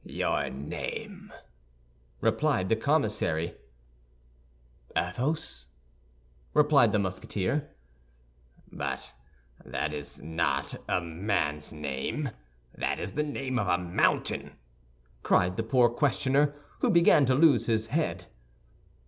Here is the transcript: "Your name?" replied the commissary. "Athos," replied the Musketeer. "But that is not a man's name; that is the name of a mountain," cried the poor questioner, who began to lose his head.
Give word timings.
"Your 0.03 0.49
name?" 0.49 1.31
replied 2.21 2.69
the 2.69 2.75
commissary. 2.75 3.53
"Athos," 4.97 5.67
replied 6.55 6.91
the 6.91 6.97
Musketeer. 6.97 7.69
"But 8.71 9.13
that 9.63 9.93
is 9.93 10.19
not 10.19 10.73
a 10.89 11.01
man's 11.01 11.71
name; 11.71 12.31
that 12.75 12.99
is 12.99 13.13
the 13.13 13.21
name 13.21 13.59
of 13.59 13.67
a 13.67 13.77
mountain," 13.77 14.55
cried 15.21 15.55
the 15.55 15.61
poor 15.61 15.87
questioner, 15.87 16.55
who 16.79 16.89
began 16.89 17.27
to 17.27 17.35
lose 17.35 17.67
his 17.67 17.85
head. 17.93 18.25